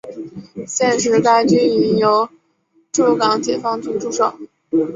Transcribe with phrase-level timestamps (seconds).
[0.65, 2.27] 现时该军营由
[2.91, 4.33] 驻港解放军驻守。